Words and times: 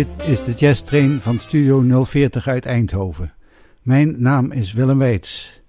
Dit 0.00 0.26
is 0.26 0.44
de 0.44 0.52
Jazz 0.52 0.80
Train 0.82 1.20
van 1.20 1.38
Studio 1.38 2.04
040 2.04 2.48
uit 2.48 2.66
Eindhoven. 2.66 3.32
Mijn 3.82 4.22
naam 4.22 4.52
is 4.52 4.72
Willem 4.72 4.98
Weits. 4.98 5.60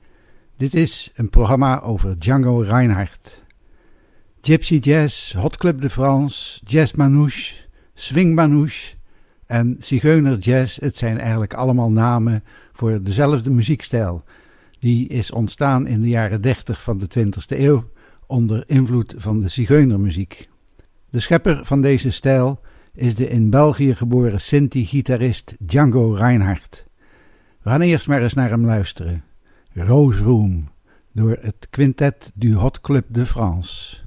Dit 0.58 0.74
is 0.74 1.12
een 1.14 1.30
programma 1.30 1.82
over 1.82 2.20
Django 2.20 2.60
Reinhardt. 2.60 3.44
Gypsy 4.42 4.76
Jazz, 4.76 5.34
Hot 5.34 5.58
Club 5.58 5.82
de 5.82 5.90
France, 5.90 6.60
Jazz 6.64 6.94
Manouche, 6.94 7.56
Swing 7.94 8.36
Manouche 8.36 8.96
en 9.46 9.76
Zigeuner 9.80 10.38
Jazz. 10.38 10.80
Het 10.80 10.98
zijn 10.98 11.20
eigenlijk 11.20 11.54
allemaal 11.54 11.92
namen 11.92 12.44
voor 12.72 13.04
dezelfde 13.04 13.50
muziekstijl. 13.50 14.24
Die 14.80 15.08
is 15.08 15.32
ontstaan 15.32 15.88
in 15.88 16.02
de 16.02 16.10
jaren 16.10 16.42
30 16.42 16.84
van 16.84 16.98
de 16.98 17.08
20e 17.20 17.60
eeuw 17.60 17.90
onder 18.26 18.64
invloed 18.68 19.14
van 19.18 19.40
de 19.40 19.48
Zigeunermuziek. 19.48 20.50
De 21.10 21.20
schepper 21.20 21.66
van 21.66 21.82
deze 21.82 22.12
stijl 22.12 22.60
is 22.94 23.16
de 23.16 23.30
in 23.30 23.50
België 23.50 23.96
geboren 23.96 24.42
Sinti-gitarist 24.42 25.56
Django 25.60 26.12
Reinhardt. 26.12 26.86
We 27.62 27.70
gaan 27.70 28.00
maar 28.08 28.22
eens 28.22 28.34
naar 28.34 28.50
hem 28.50 28.66
luisteren. 28.66 29.24
Rose 29.74 30.24
Room 30.24 30.70
door 31.12 31.38
het 31.42 31.68
Quintet 31.70 32.32
du 32.36 32.56
Hot 32.56 32.82
Club 32.82 33.06
de 33.08 33.26
France. 33.26 33.98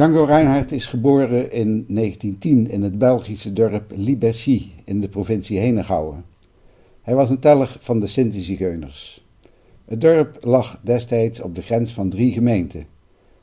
Django 0.00 0.24
Reinhardt 0.24 0.72
is 0.72 0.86
geboren 0.86 1.52
in 1.52 1.84
1910 1.88 2.70
in 2.70 2.82
het 2.82 2.98
Belgische 2.98 3.52
dorp 3.52 3.92
Liberchy 3.94 4.70
in 4.84 5.00
de 5.00 5.08
provincie 5.08 5.58
Henegouwen. 5.58 6.24
Hij 7.02 7.14
was 7.14 7.30
een 7.30 7.38
tellig 7.38 7.76
van 7.80 8.00
de 8.00 8.06
Sinti-Zigeuners. 8.06 9.26
Het 9.84 10.00
dorp 10.00 10.38
lag 10.40 10.80
destijds 10.82 11.40
op 11.40 11.54
de 11.54 11.62
grens 11.62 11.92
van 11.92 12.08
drie 12.08 12.32
gemeenten. 12.32 12.84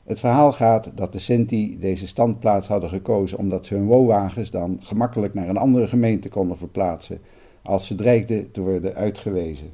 Het 0.04 0.20
verhaal 0.20 0.52
gaat 0.52 0.90
dat 0.94 1.12
de 1.12 1.18
Sinti 1.18 1.78
deze 1.78 2.06
standplaats 2.06 2.68
hadden 2.68 2.88
gekozen 2.88 3.38
omdat 3.38 3.66
ze 3.66 3.74
hun 3.74 3.86
woonwagens 3.86 4.50
dan 4.50 4.78
gemakkelijk 4.82 5.34
naar 5.34 5.48
een 5.48 5.56
andere 5.56 5.86
gemeente 5.86 6.28
konden 6.28 6.56
verplaatsen 6.56 7.20
als 7.62 7.86
ze 7.86 7.94
dreigden 7.94 8.50
te 8.50 8.60
worden 8.60 8.94
uitgewezen. 8.94 9.70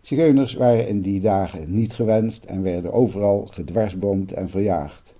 Zigeuners 0.00 0.54
waren 0.54 0.88
in 0.88 1.00
die 1.00 1.20
dagen 1.20 1.74
niet 1.74 1.94
gewenst 1.94 2.44
en 2.44 2.62
werden 2.62 2.92
overal 2.92 3.48
gedwarsboomd 3.50 4.32
en 4.32 4.48
verjaagd. 4.48 5.14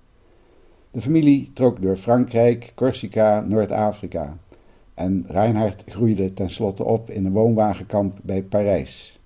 De 0.95 1.01
familie 1.01 1.51
trok 1.53 1.81
door 1.81 1.95
Frankrijk, 1.95 2.71
Corsica, 2.75 3.41
Noord-Afrika 3.41 4.37
en 4.93 5.25
Reinhard 5.27 5.83
groeide 5.87 6.33
tenslotte 6.33 6.83
op 6.83 7.09
in 7.09 7.25
een 7.25 7.31
woonwagenkamp 7.31 8.19
bij 8.23 8.43
Parijs. 8.43 9.19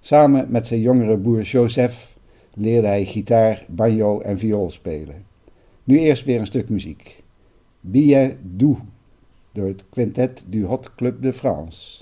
Samen 0.00 0.50
met 0.50 0.66
zijn 0.66 0.80
jongere 0.80 1.18
broer 1.18 1.42
Joseph 1.42 2.16
leerde 2.54 2.86
hij 2.86 3.04
gitaar, 3.04 3.64
banjo 3.68 4.20
en 4.20 4.38
viool 4.38 4.70
spelen. 4.70 5.24
Nu 5.84 5.98
eerst 5.98 6.24
weer 6.24 6.38
een 6.38 6.46
stuk 6.46 6.68
muziek. 6.68 7.22
Billet 7.80 8.36
doux 8.42 8.80
door 9.52 9.66
het 9.66 9.84
Quintet 9.90 10.44
du 10.46 10.64
Hot 10.64 10.94
Club 10.94 11.22
de 11.22 11.32
France. 11.32 12.01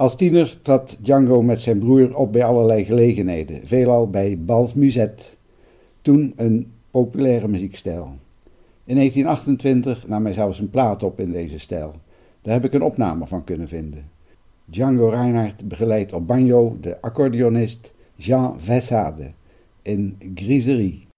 Als 0.00 0.16
tiener 0.16 0.62
trad 0.62 0.96
Django 1.00 1.42
met 1.42 1.60
zijn 1.60 1.78
broer 1.78 2.16
op 2.16 2.32
bij 2.32 2.44
allerlei 2.44 2.84
gelegenheden, 2.84 3.60
veelal 3.64 4.10
bij 4.10 4.38
Bals 4.38 4.74
Musette, 4.74 5.24
toen 6.02 6.32
een 6.36 6.72
populaire 6.90 7.48
muziekstijl. 7.48 8.04
In 8.84 8.94
1928 8.96 10.06
nam 10.08 10.24
hij 10.24 10.32
zelfs 10.32 10.58
een 10.58 10.70
plaat 10.70 11.02
op 11.02 11.20
in 11.20 11.32
deze 11.32 11.58
stijl. 11.58 11.94
Daar 12.42 12.54
heb 12.54 12.64
ik 12.64 12.72
een 12.72 12.82
opname 12.82 13.26
van 13.26 13.44
kunnen 13.44 13.68
vinden. 13.68 14.10
Django 14.64 15.08
Reinhardt 15.08 15.68
begeleidt 15.68 16.12
op 16.12 16.26
banjo 16.26 16.76
de 16.80 17.00
accordeonist 17.00 17.92
Jean 18.14 18.60
Vessade 18.60 19.30
in 19.82 20.16
Griserie. 20.34 21.09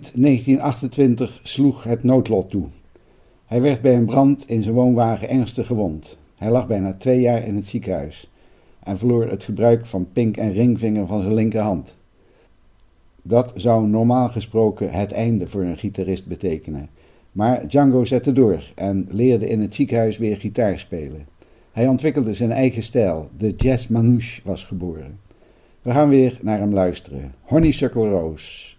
Eind 0.00 0.22
1928 0.22 1.40
sloeg 1.42 1.84
het 1.84 2.02
noodlot 2.02 2.50
toe. 2.50 2.64
Hij 3.46 3.60
werd 3.60 3.80
bij 3.80 3.94
een 3.94 4.06
brand 4.06 4.48
in 4.48 4.62
zijn 4.62 4.74
woonwagen 4.74 5.28
ernstig 5.28 5.66
gewond. 5.66 6.18
Hij 6.36 6.50
lag 6.50 6.66
bijna 6.66 6.92
twee 6.92 7.20
jaar 7.20 7.46
in 7.46 7.56
het 7.56 7.68
ziekenhuis 7.68 8.30
en 8.82 8.98
verloor 8.98 9.28
het 9.28 9.44
gebruik 9.44 9.86
van 9.86 10.08
pink 10.12 10.36
en 10.36 10.52
ringvinger 10.52 11.06
van 11.06 11.22
zijn 11.22 11.34
linkerhand. 11.34 11.96
Dat 13.22 13.52
zou 13.54 13.86
normaal 13.86 14.28
gesproken 14.28 14.90
het 14.90 15.12
einde 15.12 15.46
voor 15.46 15.62
een 15.62 15.76
gitarist 15.76 16.26
betekenen. 16.26 16.88
Maar 17.32 17.68
Django 17.68 18.04
zette 18.04 18.32
door 18.32 18.62
en 18.74 19.06
leerde 19.10 19.48
in 19.48 19.60
het 19.60 19.74
ziekenhuis 19.74 20.18
weer 20.18 20.36
gitaar 20.36 20.78
spelen. 20.78 21.26
Hij 21.72 21.88
ontwikkelde 21.88 22.34
zijn 22.34 22.52
eigen 22.52 22.82
stijl, 22.82 23.30
de 23.36 23.54
jazz 23.56 23.86
manouche 23.86 24.40
was 24.44 24.64
geboren. 24.64 25.18
We 25.82 25.90
gaan 25.90 26.08
weer 26.08 26.38
naar 26.42 26.58
hem 26.58 26.72
luisteren. 26.72 27.34
Honeysuckle 27.40 28.08
Rose. 28.08 28.78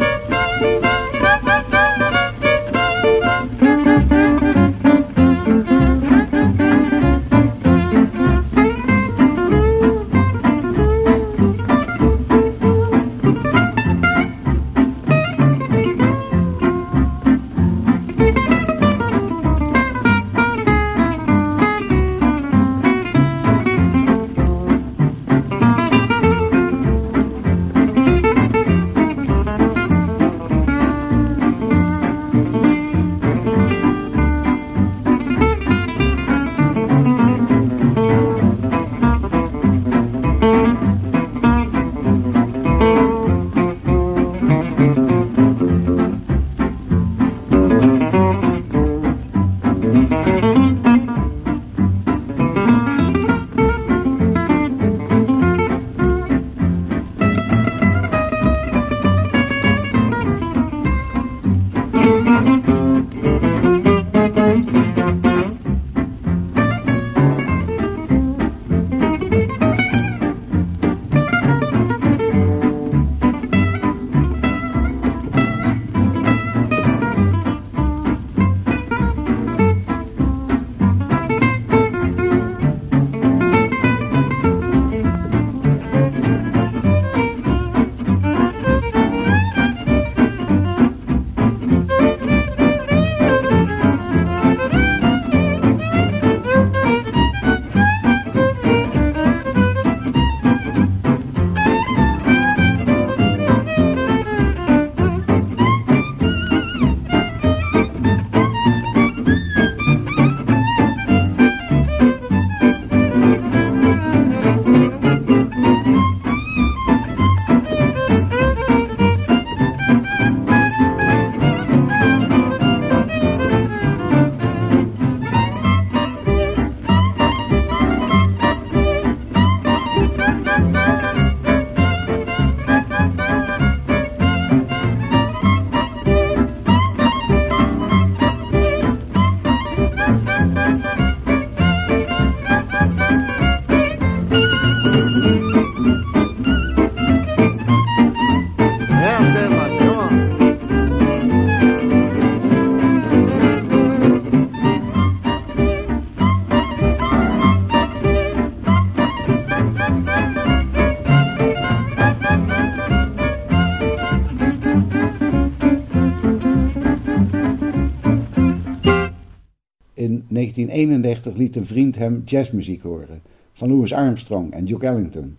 1931 170.87 171.37
liet 171.37 171.55
een 171.55 171.65
vriend 171.65 171.95
hem 171.95 172.21
jazzmuziek 172.25 172.81
horen, 172.81 173.21
van 173.53 173.69
Louis 173.69 173.93
Armstrong 173.93 174.53
en 174.53 174.65
Duke 174.65 174.85
Ellington. 174.85 175.37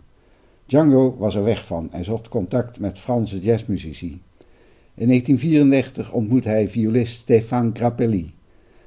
Django 0.66 1.16
was 1.18 1.34
er 1.34 1.44
weg 1.44 1.66
van 1.66 1.92
en 1.92 2.04
zocht 2.04 2.28
contact 2.28 2.80
met 2.80 2.98
Franse 2.98 3.40
jazzmuzici. 3.40 4.20
In 4.94 5.06
1934 5.06 6.12
ontmoette 6.12 6.48
hij 6.48 6.68
violist 6.68 7.16
Stéphane 7.16 7.70
Grappelli. 7.72 8.34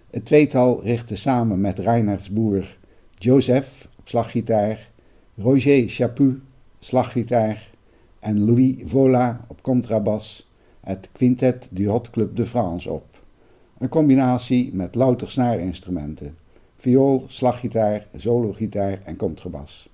Het 0.10 0.26
tweetal 0.26 0.82
richtte 0.84 1.16
samen 1.16 1.62
met 1.62 1.80
Reinhards 1.80 2.30
broer 2.30 2.78
Joseph 3.18 3.88
op 4.00 4.08
slaggitaar, 4.08 4.90
Roger 5.38 5.90
Chaput 5.90 6.38
slaggitaar 6.80 7.70
en 8.20 8.46
Louis 8.46 8.76
Vola 8.86 9.46
op 9.48 9.62
contrabas 9.62 10.50
het 10.80 11.10
Quintet 11.12 11.68
du 11.72 11.88
Hot 11.88 12.10
Club 12.10 12.36
de 12.36 12.46
France 12.46 12.92
op. 12.92 13.06
Een 13.78 13.90
combinatie 13.90 14.74
met 14.74 14.96
louter 14.96 15.32
snaarinstrumenten, 15.32 16.36
viool, 16.86 17.26
slaggitaar, 17.28 18.08
sologitaar 18.16 19.02
en 19.06 19.16
contrabas. 19.16 19.90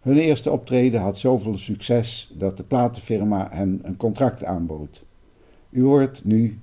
Hun 0.00 0.16
eerste 0.16 0.50
optreden 0.50 1.00
had 1.00 1.18
zoveel 1.18 1.58
succes 1.58 2.32
dat 2.38 2.56
de 2.56 2.62
platenfirma 2.62 3.48
hen 3.50 3.80
een 3.82 3.96
contract 3.96 4.44
aanbood. 4.44 5.04
U 5.70 5.82
hoort 5.82 6.24
nu 6.24 6.58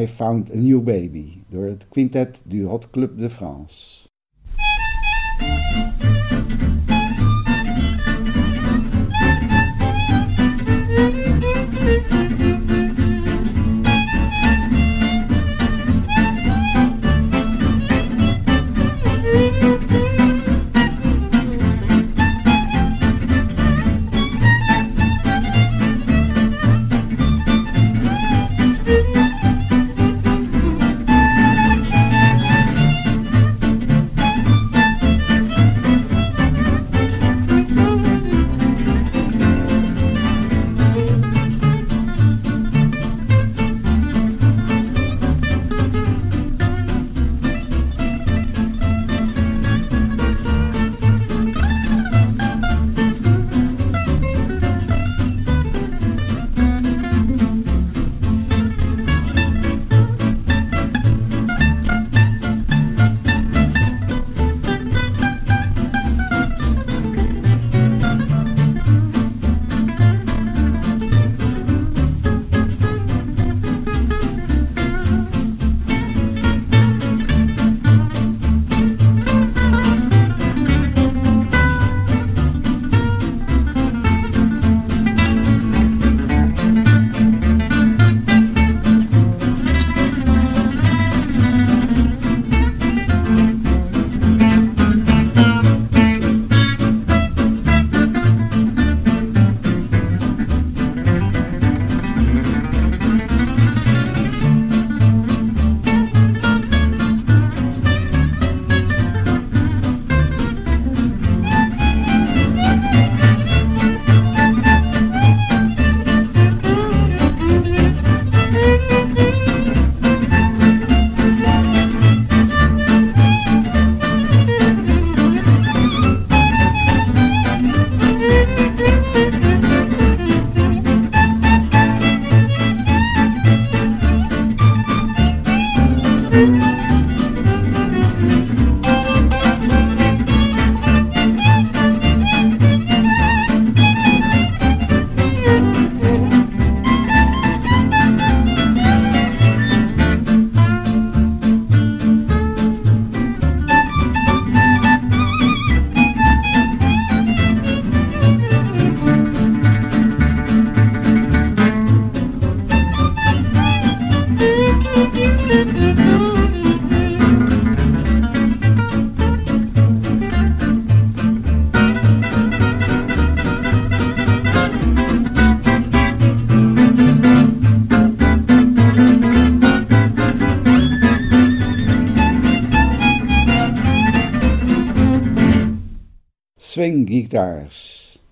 I 0.00 0.06
Found 0.06 0.50
a 0.50 0.54
New 0.54 0.82
Baby 0.82 1.42
door 1.48 1.64
het 1.64 1.88
Quintet 1.88 2.42
du 2.44 2.64
Hot 2.64 2.90
Club 2.90 3.18
de 3.18 3.30
France. 3.30 4.06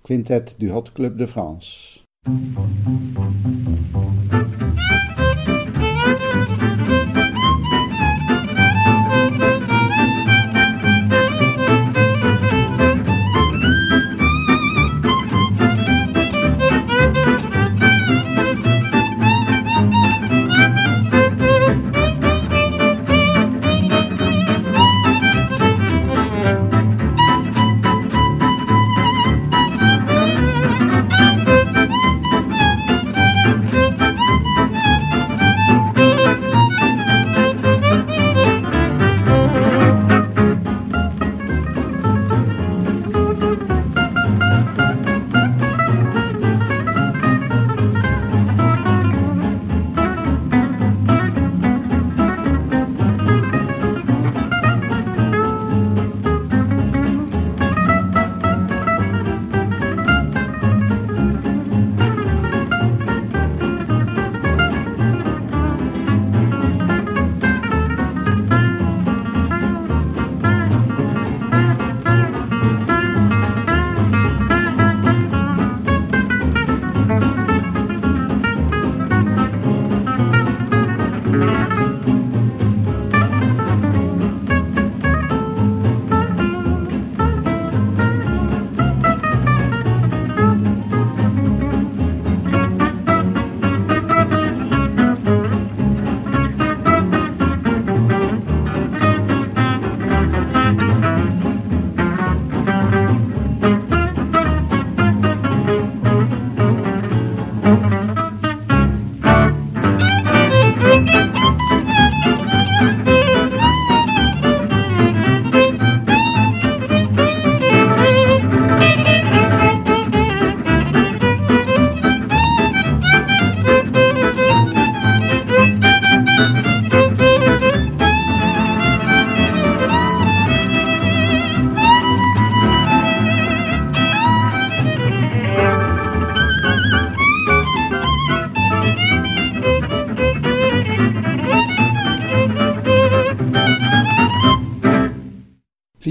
Quintet 0.05 0.57
du 0.59 0.71
Hot 0.71 0.85
Club 0.95 1.17
de 1.19 1.27
France. 1.27 1.96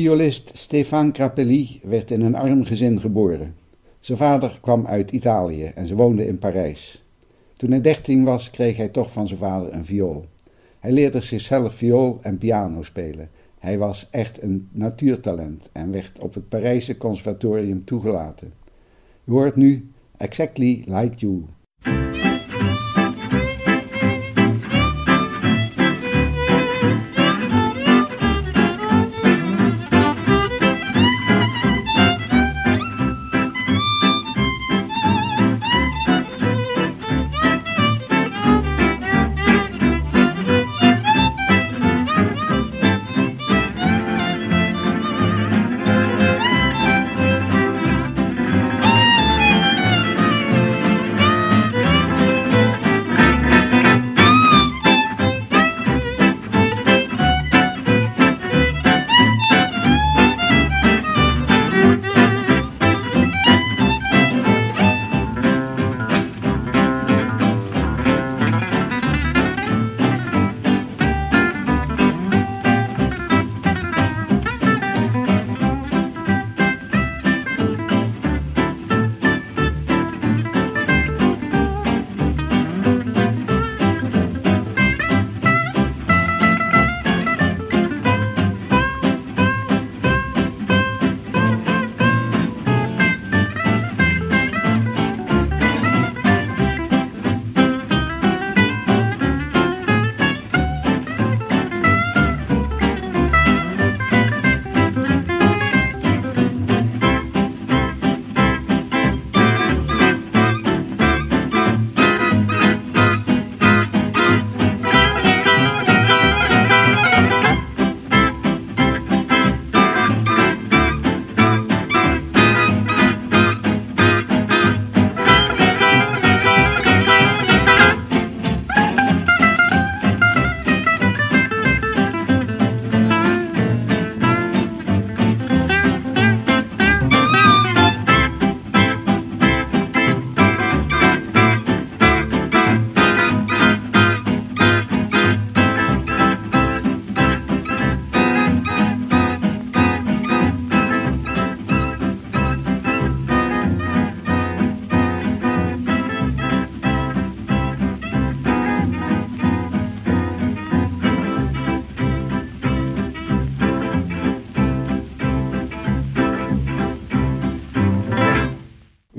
Violist 0.06 0.52
Stefan 0.54 1.14
Grappelli 1.14 1.80
werd 1.84 2.12
in 2.12 2.22
een 2.22 2.36
arm 2.36 2.66
gezin 2.66 3.02
geboren. 3.02 3.56
Zijn 4.00 4.18
vader 4.18 4.58
kwam 4.62 4.88
uit 4.88 5.12
Italië 5.12 5.64
en 5.64 5.88
ze 5.88 5.96
woonde 5.96 6.28
in 6.28 6.40
Parijs. 6.40 7.04
Toen 7.58 7.72
hij 7.72 7.82
dertien 7.82 8.24
was, 8.24 8.50
kreeg 8.50 8.78
hij 8.78 8.88
toch 8.88 9.12
van 9.12 9.28
zijn 9.28 9.40
vader 9.40 9.74
een 9.74 9.86
viool. 9.86 10.26
Hij 10.80 10.92
leerde 10.92 11.20
zichzelf 11.20 11.74
viool 11.74 12.20
en 12.22 12.38
piano 12.38 12.84
spelen. 12.84 13.30
Hij 13.60 13.78
was 13.78 14.08
echt 14.12 14.42
een 14.42 14.70
natuurtalent 14.72 15.70
en 15.72 15.92
werd 15.92 16.20
op 16.20 16.34
het 16.34 16.50
Parijse 16.50 16.98
conservatorium 16.98 17.86
toegelaten. 17.86 18.54
U 19.24 19.32
hoort 19.32 19.56
nu 19.56 19.92
Exactly 20.18 20.84
Like 20.86 21.16
You. 21.16 21.44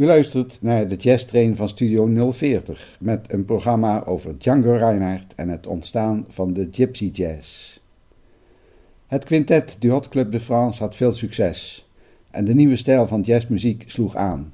Luistert 0.07 0.59
naar 0.61 0.89
de 0.89 0.97
Jazz 0.97 1.25
Train 1.25 1.57
van 1.57 1.69
Studio 1.69 2.33
040 2.33 2.97
met 3.01 3.33
een 3.33 3.45
programma 3.45 4.05
over 4.05 4.39
Django 4.39 4.73
Reinhardt 4.73 5.35
en 5.35 5.49
het 5.49 5.67
ontstaan 5.67 6.27
van 6.29 6.53
de 6.53 6.69
Gypsy 6.71 7.11
Jazz. 7.13 7.81
Het 9.07 9.25
quintet 9.25 9.77
du 9.79 9.91
Hot 9.91 10.09
Club 10.09 10.33
de 10.33 10.41
France 10.41 10.83
had 10.83 10.97
veel 10.97 11.13
succes 11.13 11.89
en 12.31 12.45
de 12.45 12.55
nieuwe 12.55 12.77
stijl 12.77 13.07
van 13.07 13.21
jazzmuziek 13.21 13.85
sloeg 13.87 14.17
aan. 14.17 14.53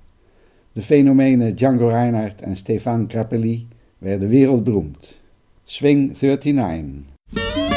De 0.72 0.82
fenomenen 0.82 1.54
Django 1.54 1.88
Reinhardt 1.88 2.40
en 2.40 2.56
Stefan 2.56 3.04
Grappelli 3.08 3.66
werden 3.98 4.28
wereldberoemd. 4.28 5.20
Swing 5.64 6.20
39 6.20 7.71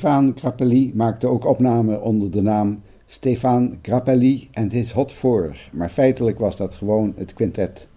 Stefan 0.00 0.32
Grappelli 0.36 0.92
maakte 0.94 1.26
ook 1.26 1.44
opnamen 1.44 2.02
onder 2.02 2.30
de 2.30 2.42
naam 2.42 2.82
Stefan 3.06 3.78
Grappelli 3.82 4.48
and 4.52 4.72
His 4.72 4.92
Hot 4.92 5.12
Four, 5.12 5.56
maar 5.72 5.88
feitelijk 5.88 6.38
was 6.38 6.56
dat 6.56 6.74
gewoon 6.74 7.14
het 7.16 7.34
quintet. 7.34 7.88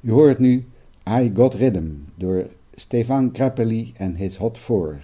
U 0.00 0.10
hoort 0.10 0.38
nu 0.38 0.64
I 1.08 1.32
Got 1.34 1.54
Rhythm 1.54 1.90
door 2.14 2.46
Stefan 2.74 3.30
Grappelli 3.32 3.92
and 3.98 4.16
His 4.16 4.36
Hot 4.36 4.58
Four. 4.58 5.00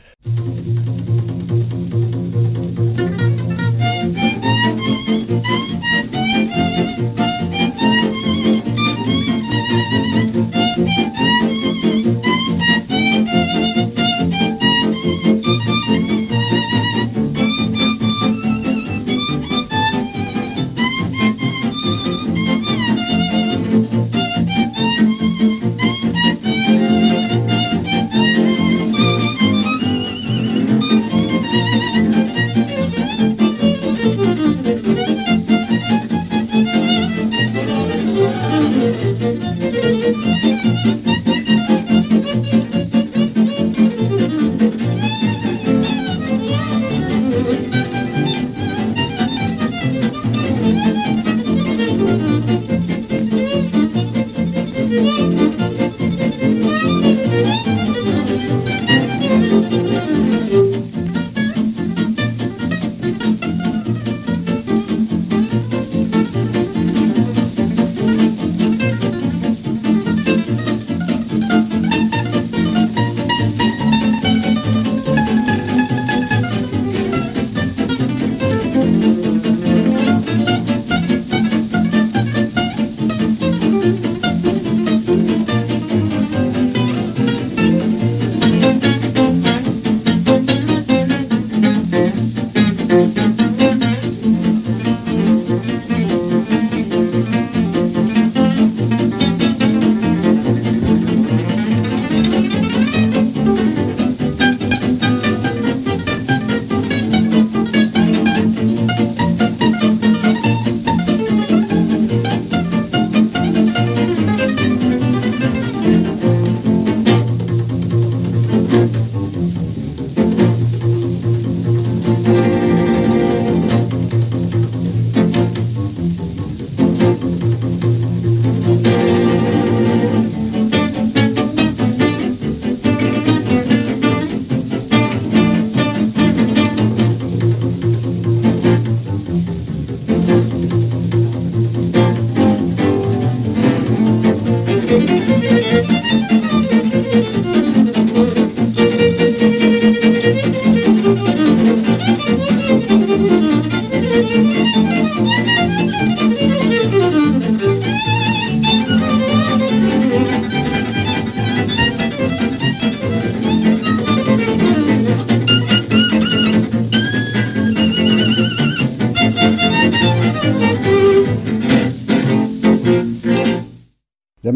De 145.31 145.60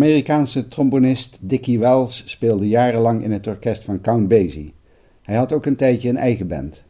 Amerikaanse 0.05 0.69
trombonist 0.69 1.39
Dickie 1.41 1.79
Wells 1.79 2.23
speelde 2.27 2.69
jarenlang 2.69 3.23
in 3.23 3.33
het 3.33 3.47
orkest 3.47 3.85
van 3.85 4.01
Count 4.01 4.29
Basie. 4.29 4.75
Hij 5.23 5.37
had 5.37 5.53
ook 5.53 5.67
een 5.67 5.77
tijdje 5.77 6.09
een 6.09 6.17
eigen 6.17 6.49
band. 6.49 6.83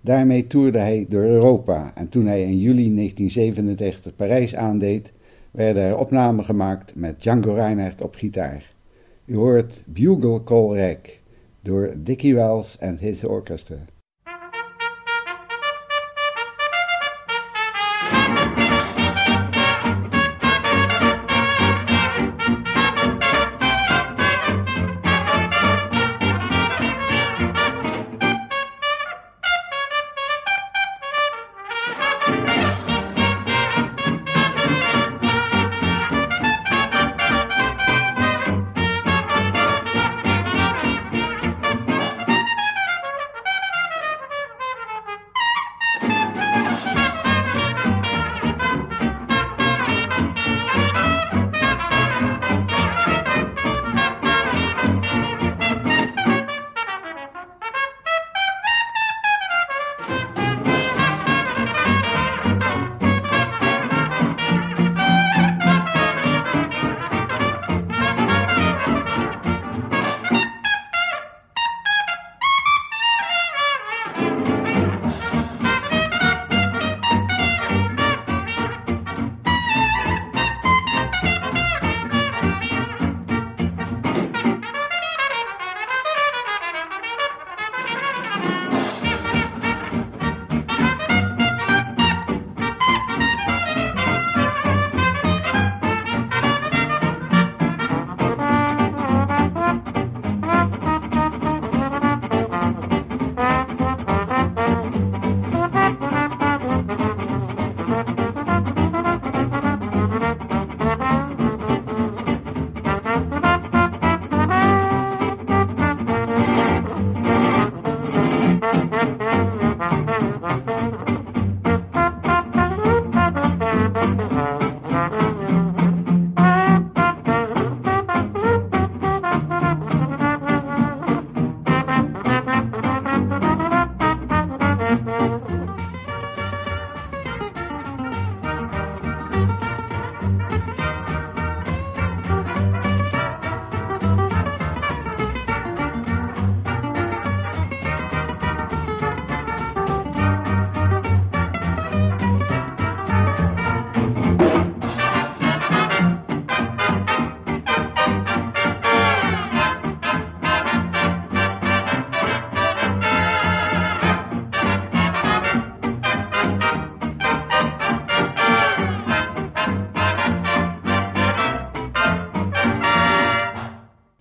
Daarmee 0.00 0.46
toerde 0.46 0.78
hij 0.78 1.06
door 1.08 1.22
Europa 1.22 1.92
en 1.94 2.08
toen 2.08 2.26
hij 2.26 2.42
in 2.42 2.58
juli 2.58 2.94
1997 2.94 4.16
Parijs 4.16 4.54
aandeed, 4.54 5.12
werden 5.50 5.82
er 5.82 5.98
opnamen 5.98 6.44
gemaakt 6.44 6.94
met 6.94 7.22
Django 7.22 7.54
Reinhardt 7.54 8.02
op 8.02 8.14
gitaar. 8.14 8.72
U 9.24 9.36
hoort 9.36 9.82
Bugle 9.86 10.44
Call 10.44 10.76
Rack 10.76 11.18
door 11.62 11.94
Dickie 11.96 12.34
Wells 12.34 12.80
and 12.80 13.00
His 13.00 13.24
Orchestra. 13.24 13.84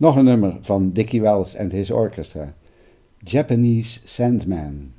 Nog 0.07 0.15
een 0.15 0.23
nummer 0.23 0.57
van 0.61 0.91
Dickie 0.91 1.21
Wells 1.21 1.57
and 1.57 1.71
His 1.71 1.91
Orchestra. 1.91 2.53
Japanese 3.17 3.99
Sandman. 4.03 4.96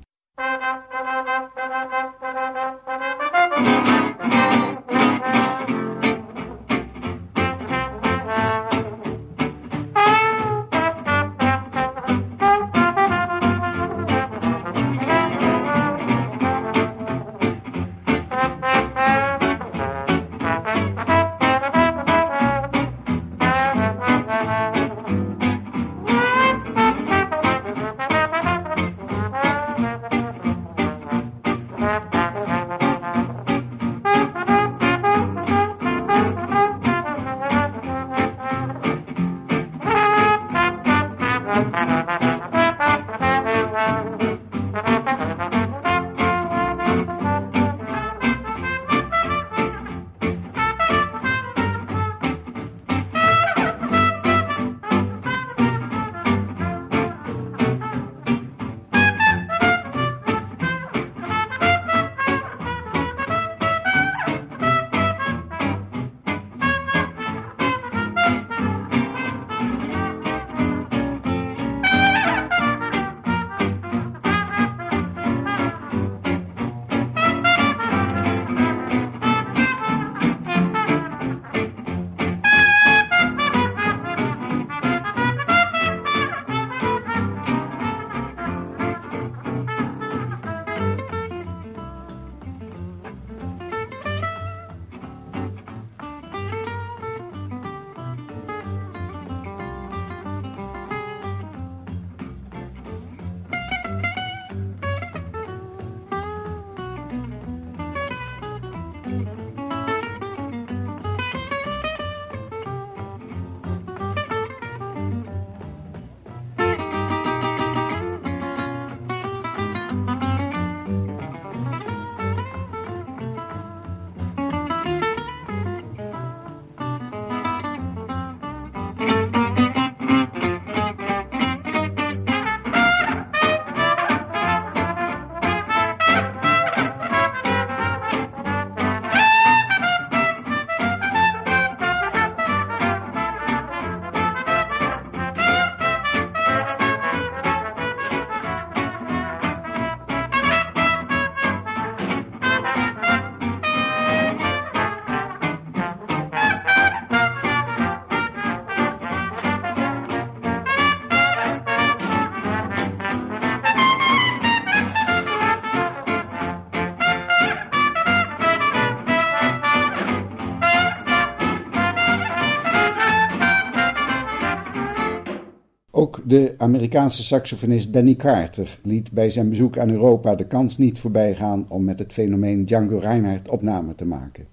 De 176.29 176.55
Amerikaanse 176.57 177.23
saxofonist 177.23 177.91
Benny 177.91 178.15
Carter 178.15 178.79
liet 178.83 179.13
bij 179.13 179.31
zijn 179.31 179.49
bezoek 179.49 179.79
aan 179.79 179.91
Europa 179.91 180.35
de 180.35 180.47
kans 180.47 180.79
niet 180.79 180.99
voorbijgaan 180.99 181.67
om 181.69 181.85
met 181.85 181.99
het 181.99 182.13
fenomeen 182.13 182.65
Django 182.65 182.99
Reinhardt 182.99 183.49
opname 183.49 183.95
te 183.95 184.05
maken. 184.05 184.47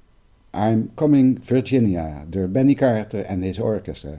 I'm 0.57 0.89
Coming 0.93 1.37
Virginia 1.41 2.25
door 2.29 2.49
Benny 2.49 2.73
Carter 2.73 3.21
en 3.21 3.41
his 3.41 3.59
orchestra. 3.59 4.17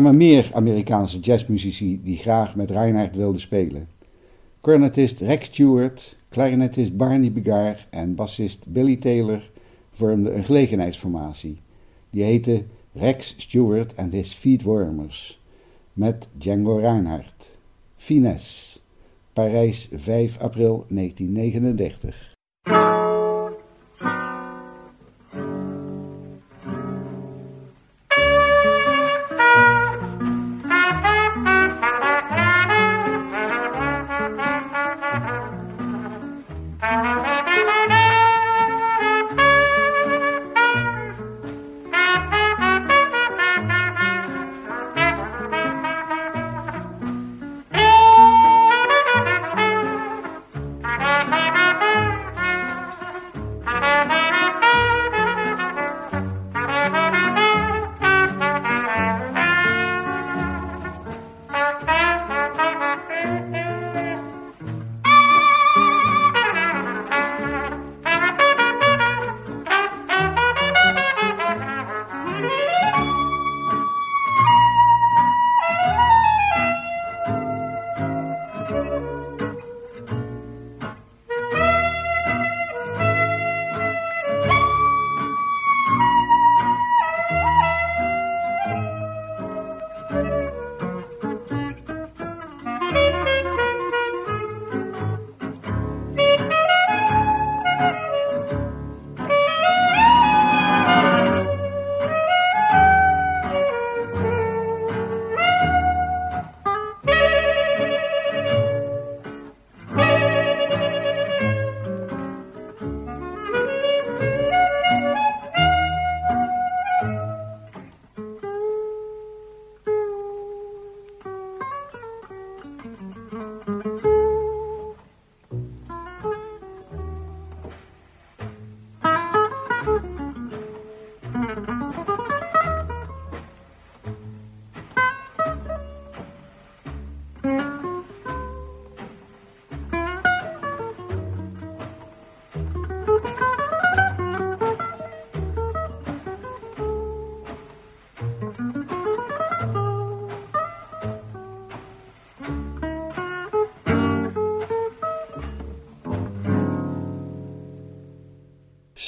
Kwamen 0.00 0.18
meer 0.18 0.50
Amerikaanse 0.52 1.18
jazzmuzici 1.18 2.00
die 2.02 2.16
graag 2.16 2.56
met 2.56 2.70
Reinhardt 2.70 3.16
wilden 3.16 3.40
spelen. 3.40 3.88
Cornetist 4.60 5.20
Rex 5.20 5.46
Stewart, 5.46 6.16
clarinetist 6.28 6.96
Barney 6.96 7.32
Begar 7.32 7.86
en 7.90 8.14
bassist 8.14 8.64
Billy 8.66 8.96
Taylor 8.96 9.50
vormden 9.90 10.36
een 10.36 10.44
gelegenheidsformatie. 10.44 11.56
Die 12.10 12.22
heette 12.22 12.64
Rex 12.92 13.34
Stewart 13.36 13.92
and 13.96 14.12
His 14.12 14.34
Feetwarmers 14.34 15.40
met 15.92 16.28
Django 16.38 16.76
Reinhardt. 16.76 17.50
Finesse, 17.96 18.78
Parijs 19.32 19.88
5 19.92 20.38
april 20.38 20.84
1939. 20.88 22.29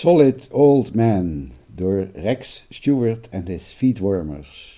Solid 0.02 0.48
Old 0.50 0.96
Man 0.96 1.52
door 1.72 2.08
Rex 2.16 2.62
Stewart 2.72 3.28
and 3.30 3.46
his 3.46 3.72
Feetwarmers. 3.72 4.71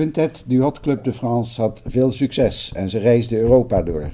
Quintet 0.00 0.44
du 0.46 0.62
Hot 0.62 0.80
Club 0.80 1.04
de 1.04 1.12
France 1.12 1.60
had 1.60 1.82
veel 1.86 2.10
succes 2.10 2.72
en 2.74 2.90
ze 2.90 2.98
reisden 2.98 3.38
Europa 3.38 3.82
door. 3.82 4.10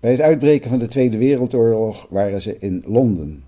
Bij 0.00 0.10
het 0.10 0.20
uitbreken 0.20 0.70
van 0.70 0.78
de 0.78 0.86
Tweede 0.86 1.18
Wereldoorlog 1.18 2.06
waren 2.10 2.40
ze 2.42 2.56
in 2.58 2.84
Londen. 2.86 3.44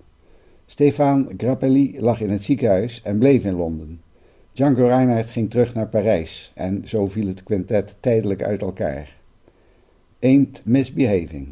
Stefan 0.65 1.29
Grappelli 1.37 1.95
lag 1.99 2.21
in 2.21 2.29
het 2.29 2.43
ziekenhuis 2.43 3.01
en 3.03 3.17
bleef 3.17 3.45
in 3.45 3.55
Londen. 3.55 4.01
Django 4.51 4.87
Reinhardt 4.87 5.29
ging 5.29 5.49
terug 5.49 5.73
naar 5.73 5.87
Parijs 5.87 6.51
en 6.55 6.81
zo 6.85 7.07
viel 7.07 7.27
het 7.27 7.43
quintet 7.43 7.95
tijdelijk 7.99 8.43
uit 8.43 8.61
elkaar. 8.61 9.15
Ain't 10.19 10.61
Misbehaving. 10.65 11.47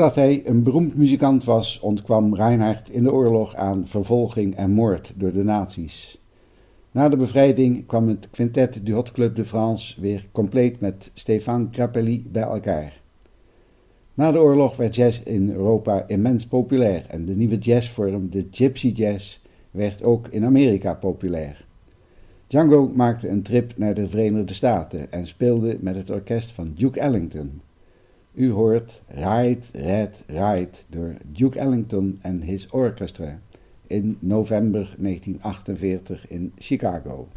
Doordat 0.00 0.18
hij 0.18 0.42
een 0.44 0.62
beroemd 0.62 0.96
muzikant 0.96 1.44
was, 1.44 1.80
ontkwam 1.80 2.34
Reinhardt 2.34 2.90
in 2.90 3.02
de 3.02 3.12
oorlog 3.12 3.54
aan 3.54 3.86
vervolging 3.86 4.56
en 4.56 4.70
moord 4.70 5.12
door 5.16 5.32
de 5.32 5.44
nazi's. 5.44 6.20
Na 6.90 7.08
de 7.08 7.16
bevrijding 7.16 7.86
kwam 7.86 8.08
het 8.08 8.28
quintet 8.30 8.86
du 8.86 8.92
Hot 8.92 9.12
Club 9.12 9.36
de 9.36 9.44
France 9.44 10.00
weer 10.00 10.28
compleet 10.32 10.80
met 10.80 11.10
Stéphane 11.14 11.68
Grappelli 11.70 12.26
bij 12.32 12.42
elkaar. 12.42 13.00
Na 14.14 14.32
de 14.32 14.38
oorlog 14.38 14.76
werd 14.76 14.94
jazz 14.94 15.20
in 15.24 15.50
Europa 15.50 16.04
immens 16.06 16.46
populair 16.46 17.04
en 17.08 17.24
de 17.24 17.36
nieuwe 17.36 17.58
jazzvorm, 17.58 18.30
de 18.30 18.46
gypsy 18.50 18.88
jazz, 18.88 19.40
werd 19.70 20.04
ook 20.04 20.28
in 20.28 20.44
Amerika 20.44 20.94
populair. 20.94 21.66
Django 22.46 22.90
maakte 22.94 23.28
een 23.28 23.42
trip 23.42 23.78
naar 23.78 23.94
de 23.94 24.08
Verenigde 24.08 24.54
Staten 24.54 25.12
en 25.12 25.26
speelde 25.26 25.76
met 25.80 25.96
het 25.96 26.10
orkest 26.10 26.50
van 26.50 26.72
Duke 26.74 27.00
Ellington. 27.00 27.60
U 28.34 28.52
hoort 28.52 29.02
Ride, 29.08 29.66
Red, 29.72 30.24
Ride 30.28 30.84
door 30.88 31.16
Duke 31.32 31.58
Ellington 31.58 32.18
en 32.22 32.42
His 32.42 32.66
Orchestra 32.70 33.40
in 33.88 34.18
november 34.20 34.88
1948 34.98 36.24
in 36.28 36.52
Chicago. 36.58 37.28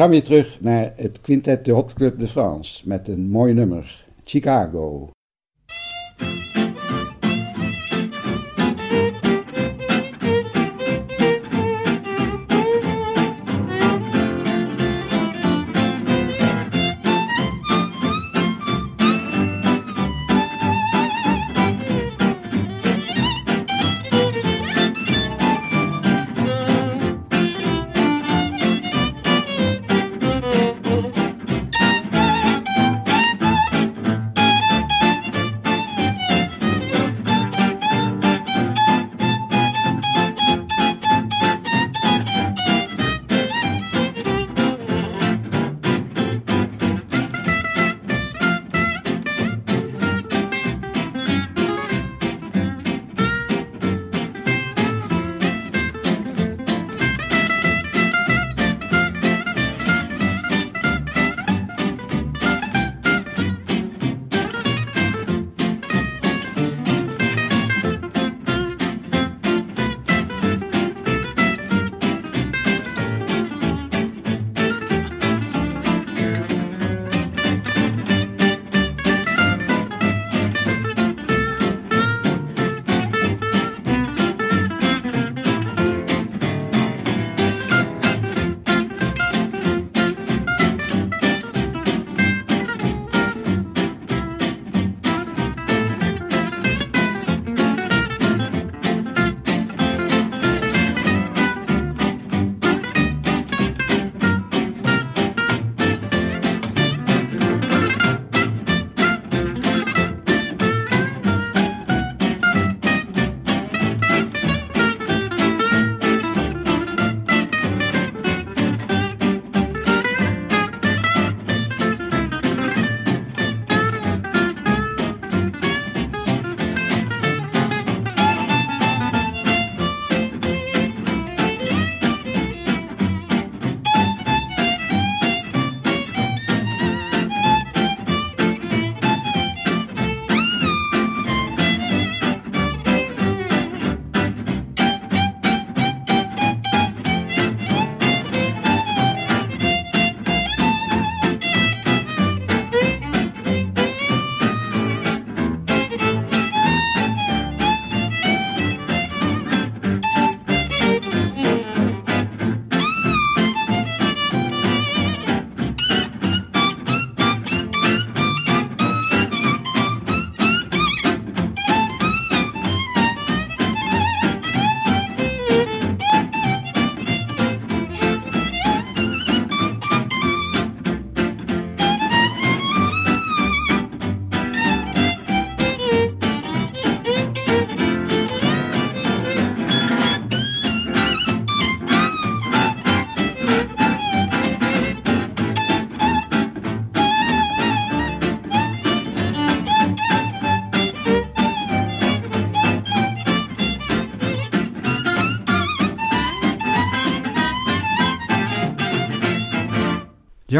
Gaan 0.00 0.10
weer 0.10 0.22
terug 0.22 0.60
naar 0.60 0.92
het 0.96 1.20
Quintet 1.20 1.64
de 1.64 1.72
Hot 1.72 1.92
Club 1.92 2.18
de 2.18 2.28
France 2.28 2.88
met 2.88 3.08
een 3.08 3.30
mooi 3.30 3.52
nummer, 3.52 4.06
Chicago. 4.24 5.10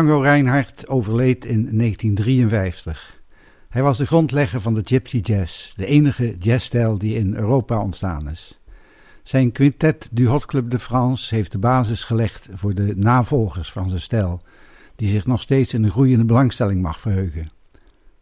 Django 0.01 0.21
Reinhardt 0.21 0.89
overleed 0.89 1.45
in 1.45 1.79
1953. 1.79 3.23
Hij 3.69 3.83
was 3.83 3.99
de 3.99 4.07
grondlegger 4.07 4.61
van 4.61 4.75
de 4.75 4.81
Gypsy 4.85 5.19
Jazz, 5.23 5.75
de 5.75 5.87
enige 5.87 6.37
jazzstijl 6.39 6.99
die 6.99 7.15
in 7.15 7.35
Europa 7.35 7.83
ontstaan 7.83 8.31
is. 8.31 8.61
Zijn 9.23 9.53
quintet 9.53 10.09
du 10.13 10.27
Hot 10.27 10.47
Club 10.47 10.71
de 10.71 10.79
France 10.79 11.35
heeft 11.35 11.53
de 11.53 11.59
basis 11.59 12.05
gelegd 12.05 12.49
voor 12.55 12.75
de 12.75 12.97
navolgers 12.97 13.73
van 13.73 13.89
zijn 13.89 14.01
stijl, 14.01 14.43
die 14.97 15.09
zich 15.09 15.27
nog 15.27 15.43
steeds 15.43 15.75
in 15.75 15.85
een 15.85 15.91
groeiende 15.91 16.25
belangstelling 16.25 16.83
mag 16.83 17.01
verheugen. 17.01 17.51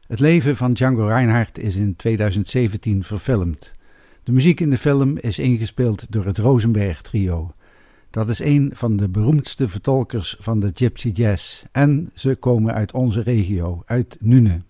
Het 0.07 0.21
leven 0.21 0.57
van 0.57 0.73
Django 0.73 1.07
Reinhardt 1.07 1.59
is 1.59 1.77
in 1.77 1.97
2017 1.97 3.05
verfilmd. 3.05 3.73
De 4.23 4.33
muziek 4.33 4.61
in 4.61 4.71
de 4.71 4.79
film 4.79 5.17
is 5.19 5.39
ingespeeld 5.39 6.07
door 6.09 6.25
het 6.25 6.39
Rosenberg 6.39 7.03
Trio. 7.03 7.53
Dat 8.11 8.29
is 8.29 8.39
een 8.39 8.71
van 8.75 8.97
de 8.97 9.09
beroemdste 9.09 9.69
vertolkers 9.69 10.37
van 10.41 10.61
de 10.61 10.71
Gypsy 10.75 11.09
Jazz 11.09 11.63
en 11.73 12.11
ze 12.15 12.35
komen 12.35 12.75
uit 12.75 12.93
onze 12.93 13.21
regio, 13.23 13.83
uit 13.87 14.17
Nune. 14.21 14.61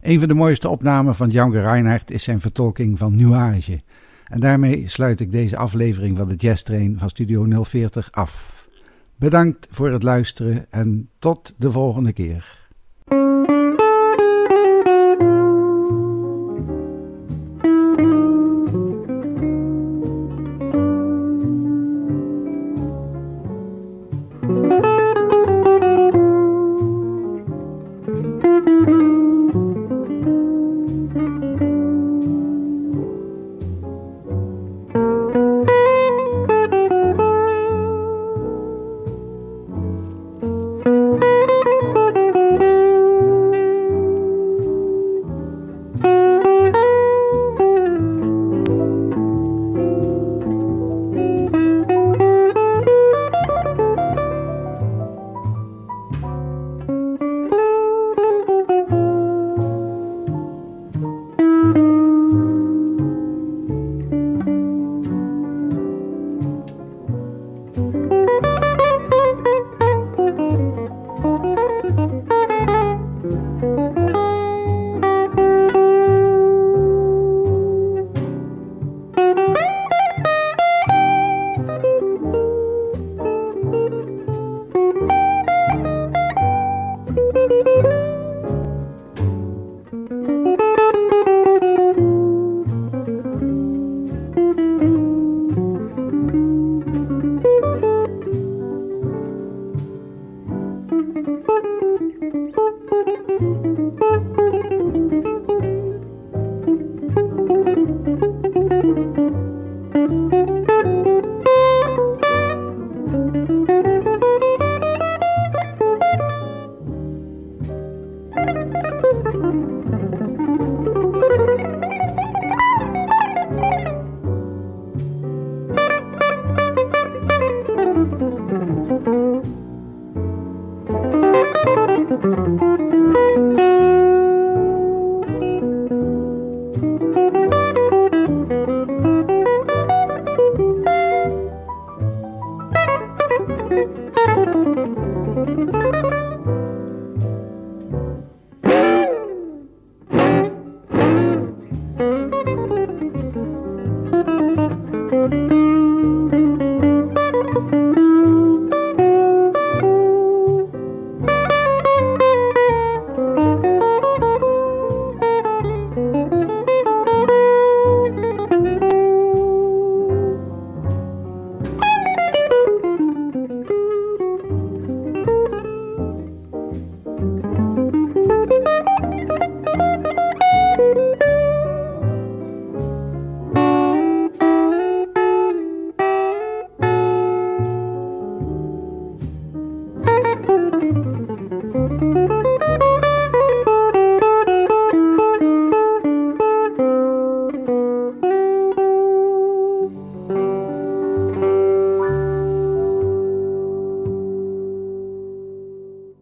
Een 0.00 0.18
van 0.18 0.28
de 0.28 0.34
mooiste 0.34 0.68
opnamen 0.68 1.14
van 1.14 1.28
Django 1.28 1.58
Reinhardt 1.58 2.10
is 2.10 2.22
zijn 2.22 2.40
vertolking 2.40 2.98
van 2.98 3.16
Nuage. 3.16 3.80
En 4.24 4.40
daarmee 4.40 4.88
sluit 4.88 5.20
ik 5.20 5.30
deze 5.30 5.56
aflevering 5.56 6.16
van 6.16 6.28
de 6.28 6.34
Jazz 6.34 6.62
Train 6.62 6.98
van 6.98 7.08
Studio 7.08 7.62
040 7.64 8.12
af. 8.12 8.68
Bedankt 9.16 9.68
voor 9.70 9.90
het 9.90 10.02
luisteren 10.02 10.66
en 10.70 11.08
tot 11.18 11.54
de 11.56 11.70
volgende 11.70 12.12
keer. 12.12 12.59